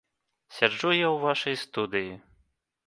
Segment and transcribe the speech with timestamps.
[0.59, 2.13] Сяджу я ў вашай студыі.